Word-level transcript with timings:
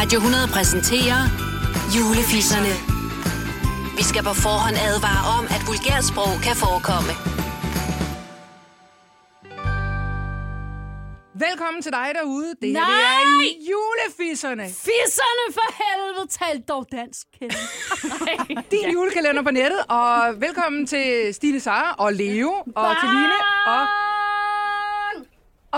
Radio 0.00 0.18
100 0.18 0.48
præsenterer 0.56 1.20
Julefisserne. 1.94 2.74
Vi 3.98 4.04
skal 4.10 4.22
på 4.28 4.34
forhånd 4.46 4.76
advare 4.88 5.22
om, 5.36 5.44
at 5.54 5.62
vulgært 5.68 6.04
sprog 6.10 6.32
kan 6.46 6.56
forekomme. 6.64 7.12
Velkommen 11.46 11.80
til 11.86 11.92
dig 11.98 12.08
derude. 12.18 12.50
Det 12.62 12.68
her 12.68 12.80
Nej! 12.80 13.24
det 13.42 13.50
er 13.50 13.58
julefisserne. 13.70 14.66
Fisserne 14.88 15.44
for 15.56 15.68
helvede, 15.80 16.26
tal 16.38 16.56
dog 16.70 16.82
dansk. 16.98 17.26
Nej. 17.40 18.36
Din 18.72 18.86
julekalender 18.94 19.42
på 19.42 19.52
nettet. 19.60 19.80
Og 19.88 20.12
velkommen 20.46 20.86
til 20.86 21.34
Stine 21.34 21.60
Sara 21.60 21.94
og 21.98 22.12
Leo 22.12 22.52
og 22.76 22.90
til 23.00 23.08
Line 23.16 23.38
og, 23.74 23.82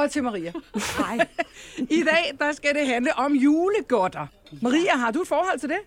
og 0.02 0.10
til 0.10 0.22
Maria. 0.22 0.52
Nej. 0.98 1.26
I 1.98 2.02
dag 2.02 2.32
der 2.38 2.52
skal 2.52 2.74
det 2.74 2.86
handle 2.86 3.14
om 3.18 3.34
julegodter. 3.34 4.26
Maria, 4.62 4.96
har 4.96 5.10
du 5.10 5.22
et 5.22 5.28
forhold 5.28 5.58
til 5.58 5.68
det? 5.68 5.78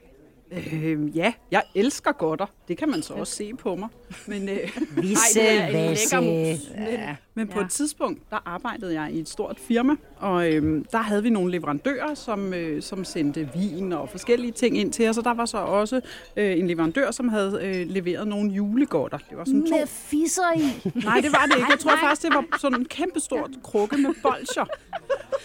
Øh, 0.52 1.18
ja, 1.18 1.34
jeg 1.52 1.64
elsker 1.76 2.12
godter. 2.12 2.46
Det 2.68 2.78
kan 2.78 2.90
man 2.90 3.02
så 3.02 3.14
også 3.14 3.36
se 3.36 3.54
på 3.54 3.76
mig. 3.76 3.90
Men, 4.28 4.50
øh, 4.50 4.58
Visse, 5.02 5.42
Ej, 5.42 5.68
det 5.68 5.76
er 5.76 5.90
en 5.90 5.96
lækker 5.96 6.20
mus. 6.20 6.60
Men, 6.78 7.18
men 7.34 7.48
på 7.48 7.60
et 7.60 7.70
tidspunkt, 7.70 8.30
der 8.30 8.38
arbejdede 8.46 9.02
jeg 9.02 9.12
i 9.14 9.20
et 9.20 9.30
stort 9.30 9.60
firma, 9.60 9.96
og 10.18 10.54
øhm, 10.54 10.86
der 10.92 10.98
havde 10.98 11.24
vi 11.24 11.30
nogle 11.30 11.52
leverandører, 11.52 12.14
som, 12.14 12.54
øh, 12.54 12.82
som 12.82 13.06
sendte 13.06 13.50
vin 13.56 13.94
og 13.94 14.10
forskellige 14.10 14.52
ting 14.52 14.78
ind 14.78 14.94
til 14.94 15.10
os, 15.10 15.18
og 15.18 15.24
der 15.24 15.34
var 15.34 15.46
så 15.46 15.58
også 15.58 16.02
øh, 16.38 16.60
en 16.60 16.68
leverandør, 16.68 17.12
som 17.12 17.30
havde 17.30 17.60
øh, 17.62 17.88
leveret 17.90 18.28
nogle 18.28 18.52
julegodter. 18.52 19.18
Det 19.18 19.38
var 19.38 19.46
sådan 19.46 19.66
to 19.66 19.78
Med 19.78 19.88
fisser 19.88 20.52
i. 20.56 20.92
Nej, 21.06 21.20
det 21.22 21.32
var 21.32 21.46
det 21.46 21.56
ikke. 21.58 21.68
Jeg 21.72 21.80
tror 21.80 21.96
faktisk, 22.02 22.22
det 22.22 22.34
var 22.34 22.58
sådan 22.60 22.80
en 22.80 22.86
kæmpestort 22.86 23.52
krukke 23.64 23.98
med 23.98 24.14
bolcher. 24.24 24.66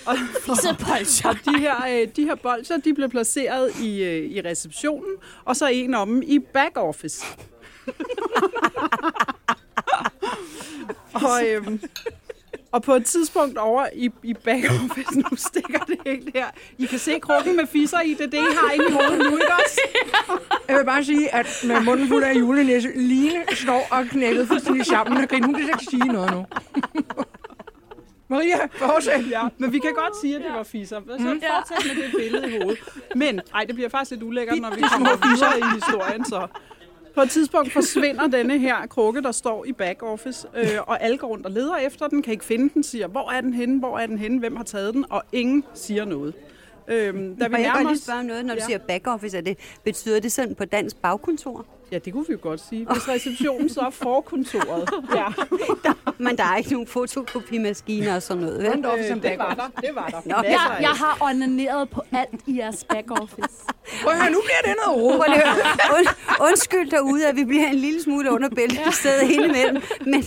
Og, 0.07 0.17
Fissepolcher. 0.47 1.29
og 1.29 1.37
de 1.45 1.59
her, 1.59 1.75
øh, 1.91 2.09
de 2.17 2.25
her 2.25 2.35
bolcher, 2.35 2.77
de 2.77 2.95
blev 2.95 3.11
placeret 3.11 3.77
i, 3.81 4.03
øh, 4.03 4.31
i 4.31 4.41
receptionen, 4.41 5.15
og 5.45 5.57
så 5.57 5.67
en 5.67 5.95
af 5.95 6.07
dem 6.07 6.23
i 6.23 6.39
back 6.39 6.77
office. 6.77 7.25
og, 11.15 11.47
øhm, 11.47 11.81
og 12.73 12.83
på 12.83 12.95
et 12.95 13.05
tidspunkt 13.05 13.59
over 13.59 13.87
i, 13.95 14.11
i 14.23 14.35
back 14.35 14.65
office, 14.65 15.21
nu 15.21 15.29
stikker 15.37 15.79
det 15.79 15.97
helt 16.07 16.31
her. 16.35 16.47
I 16.79 16.87
kan 16.87 16.99
se 16.99 17.19
krukken 17.19 17.57
med 17.57 17.67
fisser 17.67 18.01
i, 18.01 18.15
det 18.15 18.21
er 18.21 18.27
det, 18.31 18.39
I 18.39 18.55
har 18.57 18.71
inde 18.73 18.85
i 18.89 18.93
hovedet 18.93 19.19
nu, 19.19 19.37
ikke 19.37 19.53
også? 19.65 19.81
Jeg 20.69 20.77
vil 20.77 20.85
bare 20.85 21.05
sige, 21.05 21.35
at 21.35 21.47
med 21.65 21.81
munden 21.81 22.09
fuld 22.09 22.25
af 22.25 22.35
julenæse, 22.35 22.89
Line 22.97 23.45
står 23.53 23.87
og 23.91 24.07
knækket 24.07 24.49
fuldstændig 24.49 24.87
sammen 24.87 25.17
og 25.23 25.29
griner. 25.29 25.47
Hun 25.47 25.55
kan 25.55 25.65
ikke 25.65 25.85
sige 25.91 26.05
noget 26.05 26.31
nu. 26.31 26.47
Maria, 28.31 28.67
fortsæt. 28.67 29.31
Ja, 29.31 29.49
men 29.59 29.73
vi 29.73 29.79
kan 29.79 29.95
godt 29.95 30.21
sige, 30.21 30.37
at 30.37 30.43
det 30.43 30.53
var 30.53 30.63
fisser. 30.63 31.01
Så 31.19 31.35
mm. 31.35 31.41
fortsæt 31.41 31.97
med 31.97 32.05
det 32.05 32.13
billede 32.17 32.57
i 32.57 32.59
hovedet. 32.61 32.79
Men 33.15 33.41
ej, 33.55 33.65
det 33.65 33.75
bliver 33.75 33.89
faktisk 33.89 34.11
lidt 34.11 34.23
ulækkert, 34.23 34.59
når 34.61 34.71
vi 34.71 34.83
kommer 34.93 35.29
videre 35.29 35.59
i 35.59 35.63
historien. 35.75 36.25
Så. 36.25 36.47
På 37.15 37.21
et 37.21 37.31
tidspunkt 37.31 37.73
forsvinder 37.73 38.27
denne 38.27 38.59
her 38.59 38.87
krukke, 38.87 39.23
der 39.23 39.33
står 39.33 39.65
i 39.65 39.73
back 39.73 40.03
office, 40.03 40.49
øh, 40.57 40.67
og 40.87 41.03
alle 41.03 41.19
går 41.19 41.29
rundt 41.29 41.47
og 41.47 41.53
leder 41.53 41.77
efter 41.77 42.09
den, 42.09 42.23
kan 42.23 42.33
ikke 42.33 42.45
finde 42.45 42.75
den, 42.75 42.83
siger, 42.83 43.07
hvor 43.07 43.31
er 43.31 43.41
den 43.41 43.55
henne, 43.55 43.79
hvor 43.79 43.99
er 43.99 44.07
den 44.07 44.19
henne, 44.19 44.39
hvem 44.39 44.57
har 44.57 44.65
taget 44.65 44.95
den, 44.95 45.05
og 45.11 45.23
ingen 45.33 45.65
siger 45.75 46.05
noget. 46.05 46.35
Øhm, 46.89 47.37
da 47.41 47.45
vi 47.45 47.51
Må 47.51 47.57
jeg 47.57 47.67
nærmer 47.67 47.81
lige 47.81 47.91
os, 47.93 47.99
spørge 47.99 48.19
om 48.21 48.25
noget, 48.27 48.45
når 48.45 48.55
du 48.55 48.61
Ja. 48.61 48.67
siger 48.67 48.79
back 48.79 49.07
office? 49.07 49.37
Er 49.37 49.41
det, 49.41 49.59
betyder 49.85 50.21
det 50.21 50.33
sådan 50.33 50.55
på 50.55 50.65
dansk 50.65 50.97
bagkontor? 50.97 51.67
ja, 51.93 51.99
det 51.99 52.13
kunne 52.13 52.27
vi 52.27 52.33
jo 52.33 52.39
godt 52.43 52.61
sige. 52.69 52.87
Hvis 52.93 53.09
receptionen 53.09 53.69
så 53.69 53.81
er 53.81 53.91
forkontoret. 53.91 54.89
Ja, 55.17 55.27
Men 56.19 56.37
der 56.37 56.45
er 56.45 56.57
ikke 56.57 56.73
nogen 56.73 56.87
fotokopimaskiner 56.87 58.15
og 58.15 58.23
sådan 58.23 58.43
noget, 58.43 58.59
vel? 58.63 58.67
Front 58.73 58.87
office 58.87 59.05
øh, 59.05 59.09
som 59.11 59.21
det 59.21 59.29
back 59.31 59.39
var 59.39 59.45
office. 59.47 59.63
der. 59.77 59.81
Det 59.81 59.91
var 59.95 60.07
der. 60.07 60.21
Nå, 60.25 60.35
Jeg, 60.49 60.79
jeg 60.81 60.89
har 60.91 61.19
onaneret 61.21 61.91
på 61.91 62.03
alt 62.13 62.41
i 62.47 62.59
jeres 62.59 62.85
back 62.85 63.11
office. 63.21 63.49
Prøv 64.03 64.13
at 64.13 64.21
høre, 64.23 64.31
nu 64.33 64.41
bliver 64.45 64.75
det 64.75 64.75
noget 64.87 65.03
ro. 65.03 65.09
Und, 65.99 66.07
undskyld 66.49 66.91
derude, 66.91 67.27
at 67.29 67.37
vi 67.37 67.45
bliver 67.45 67.67
en 67.67 67.75
lille 67.75 68.03
smule 68.03 68.31
under 68.33 68.49
bæltet 68.49 68.81
i 68.89 68.93
stedet 68.93 69.31
indimellem. 69.31 69.83
Men, 70.07 70.25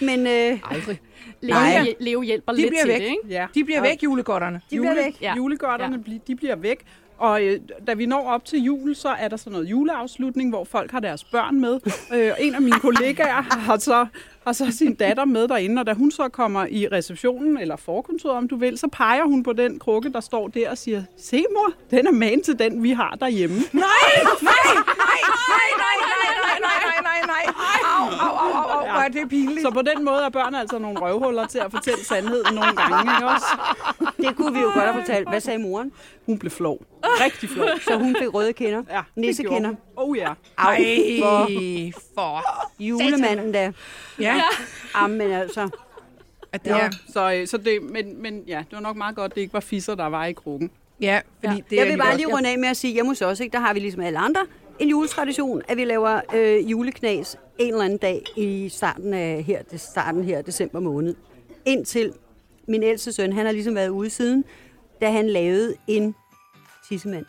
men 0.00 0.26
øh, 0.26 0.60
Aldrig. 0.70 1.00
Leo, 1.46 1.54
Nej. 1.54 1.94
Leo 2.00 2.22
hjælper 2.22 2.52
De 2.52 2.58
lidt 2.60 2.70
bliver 2.70 2.82
til 2.82 2.88
væk. 2.92 3.00
det, 3.00 3.06
ikke? 3.08 3.20
Ja. 3.28 3.46
De 3.54 3.64
bliver 3.64 3.82
væk, 3.82 4.02
julegodterne. 4.02 4.60
de 4.70 4.76
bliver 4.78 4.94
væk. 4.94 5.22
Ja. 5.22 5.34
Julegodterne, 5.36 6.04
ja. 6.08 6.12
de 6.26 6.36
bliver 6.36 6.56
væk. 6.56 6.78
Og 7.18 7.44
øh, 7.44 7.60
da 7.86 7.94
vi 7.94 8.06
når 8.06 8.28
op 8.28 8.44
til 8.44 8.62
jul, 8.62 8.94
så 8.94 9.08
er 9.08 9.28
der 9.28 9.36
sådan 9.36 9.52
noget 9.52 9.70
juleafslutning, 9.70 10.50
hvor 10.50 10.64
folk 10.64 10.90
har 10.90 11.00
deres 11.00 11.24
børn 11.24 11.60
med. 11.60 11.80
Øh, 12.14 12.32
en 12.40 12.54
af 12.54 12.62
mine 12.62 12.80
kollegaer 12.88 13.42
har 13.42 13.78
så, 13.78 14.06
har 14.46 14.52
så 14.52 14.66
sin 14.70 14.94
datter 14.94 15.24
med 15.24 15.48
derinde, 15.48 15.80
og 15.80 15.86
da 15.86 15.92
hun 15.92 16.10
så 16.10 16.28
kommer 16.28 16.66
i 16.66 16.88
receptionen, 16.88 17.58
eller 17.58 17.76
forkontoret 17.76 18.36
om 18.36 18.48
du 18.48 18.56
vil, 18.56 18.78
så 18.78 18.88
peger 18.88 19.24
hun 19.24 19.42
på 19.42 19.52
den 19.52 19.78
krukke, 19.78 20.12
der 20.12 20.20
står 20.20 20.48
der 20.48 20.70
og 20.70 20.78
siger, 20.78 21.02
se 21.16 21.44
mor, 21.54 21.72
den 21.90 22.06
er 22.06 22.12
man 22.12 22.42
til 22.42 22.58
den, 22.58 22.82
vi 22.82 22.90
har 22.90 23.16
derhjemme. 23.20 23.56
Nej, 23.56 23.82
nej, 24.12 24.32
nej, 24.42 24.52
nej, 24.98 25.20
nej, 25.78 25.98
nej, 26.02 26.28
nej, 26.42 26.58
nej, 26.60 26.78
nej, 26.82 27.00
nej, 27.02 27.20
nej. 27.26 27.44
Au, 27.98 28.08
au, 28.08 28.36
au, 28.36 28.78
au, 28.78 28.86
au, 28.86 29.04
er 29.04 29.08
det 29.08 29.28
pinligt. 29.28 29.62
Så 29.62 29.70
på 29.70 29.82
den 29.82 30.04
måde 30.04 30.22
er 30.24 30.28
børn 30.28 30.54
altså 30.54 30.78
nogle 30.78 30.98
røvhuller 31.00 31.46
til 31.46 31.58
at 31.58 31.70
fortælle 31.70 32.04
sandheden 32.04 32.54
nogle 32.54 32.72
gange. 32.76 33.12
Ikke 33.14 33.26
også? 33.26 33.46
det 34.16 34.36
kunne 34.36 34.52
vi 34.52 34.60
jo 34.60 34.66
godt 34.66 34.84
have 34.84 34.94
fortalt. 34.94 35.28
Hvad 35.28 35.40
sagde 35.40 35.58
moren? 35.58 35.92
Hun 36.26 36.38
blev 36.38 36.50
flov. 36.50 36.78
Rigtig 37.04 37.48
flov. 37.48 37.68
Så 37.80 37.96
hun 37.98 38.16
fik 38.18 38.34
røde 38.34 38.52
kinder. 38.52 38.82
Ja, 38.90 39.02
Nissekinder. 39.16 39.74
Oh 39.96 40.16
ja. 40.16 40.32
Au, 40.58 40.74
for 41.22 41.48
for 42.14 42.65
julemanden 42.80 43.52
da. 43.52 43.72
Ja, 44.20 44.40
Jamen 44.96 45.30
altså. 45.32 45.68
at 46.52 46.64
det 46.64 46.70
Ja. 46.70 46.78
er, 46.78 46.90
Så, 47.12 47.32
øh, 47.34 47.46
så 47.46 47.56
det, 47.56 47.82
men, 47.82 48.22
men 48.22 48.42
ja, 48.46 48.58
det 48.58 48.72
var 48.72 48.80
nok 48.80 48.96
meget 48.96 49.16
godt, 49.16 49.34
det 49.34 49.40
ikke 49.40 49.52
var 49.52 49.60
fisser, 49.60 49.94
der 49.94 50.06
var 50.06 50.24
i 50.24 50.32
krukken. 50.32 50.70
ja, 51.00 51.20
fordi 51.44 51.56
Ja. 51.56 51.62
det 51.70 51.76
Jeg 51.76 51.86
vil 51.86 51.98
bare 51.98 52.16
lige 52.16 52.34
runde 52.34 52.48
af 52.50 52.58
med 52.58 52.68
at 52.68 52.76
sige, 52.76 52.92
hjemme 52.92 53.10
hos 53.10 53.22
os, 53.22 53.40
ikke, 53.40 53.52
der 53.52 53.60
har 53.60 53.74
vi 53.74 53.80
ligesom 53.80 54.00
alle 54.02 54.18
andre 54.18 54.40
en 54.78 54.88
juletradition, 54.88 55.62
at 55.68 55.76
vi 55.76 55.84
laver 55.84 56.20
øh, 56.34 56.70
juleknas 56.70 57.36
en 57.58 57.68
eller 57.72 57.84
anden 57.84 57.98
dag 57.98 58.22
i 58.36 58.68
starten 58.68 59.14
af 59.14 59.42
her, 59.46 59.62
det 59.62 59.80
starten 59.80 60.24
her 60.24 60.42
december 60.42 60.80
måned. 60.80 61.14
Indtil 61.64 62.12
min 62.68 62.82
ældste 62.82 63.12
søn, 63.12 63.32
han 63.32 63.46
har 63.46 63.52
ligesom 63.52 63.74
været 63.74 63.88
ude 63.88 64.10
siden, 64.10 64.44
da 65.00 65.10
han 65.10 65.28
lavede 65.28 65.74
en 65.86 66.14
tissemand 66.88 67.26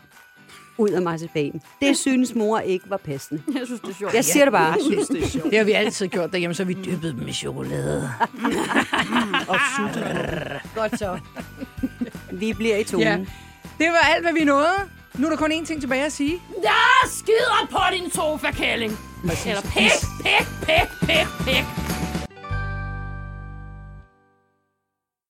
ud 0.78 0.90
af 0.90 1.02
marcipan. 1.02 1.62
Det 1.82 1.98
synes 1.98 2.36
mor 2.36 2.60
ikke 2.60 2.90
var 2.90 2.98
passende. 2.98 3.42
Jeg 3.54 3.62
synes, 3.66 3.82
det 3.82 3.90
er 3.90 3.94
sjovt. 3.94 4.14
Jeg 4.14 4.26
siger 4.26 4.46
det 4.46 4.52
bare. 4.52 4.72
Jeg 4.74 4.82
synes, 4.92 5.08
det 5.08 5.24
er 5.24 5.28
sjovt. 5.28 5.50
Det 5.50 5.58
har 5.58 5.66
vi 5.66 5.72
altid 5.72 6.08
gjort 6.08 6.32
derhjemme, 6.32 6.54
så 6.54 6.64
vi 6.64 6.74
dyppede 6.74 7.14
dem 7.14 7.28
i 7.28 7.34
chokolade. 7.34 8.12
Og 9.48 9.58
Godt 10.76 11.00
så. 11.00 11.20
Vi 12.32 12.54
bliver 12.54 12.78
i 12.78 12.84
tonen. 12.84 13.08
Ja. 13.08 13.18
Det 13.80 13.88
var 13.92 14.14
alt, 14.16 14.24
hvad 14.24 14.34
vi 14.34 14.44
nåede. 14.44 14.76
Nu 15.18 15.26
er 15.26 15.30
der 15.30 15.38
kun 15.38 15.52
én 15.52 15.66
ting 15.66 15.82
tilbage 15.82 16.06
at 16.06 16.12
sige. 16.12 16.42
Jeg 16.64 17.10
skider 17.12 17.68
på 17.72 17.80
din 17.94 18.12
sofa, 18.12 18.52
kælling. 18.52 18.98
Eller 19.46 19.62
pæk, 19.62 19.92
pæk, 20.24 20.48
pæk, 20.66 20.88
pæk, 21.02 21.28
pæk, 21.46 21.87